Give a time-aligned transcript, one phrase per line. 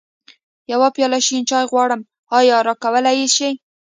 [0.71, 2.01] يوه پياله شين چای غواړم،
[2.37, 3.49] ايا راکولی يې شې؟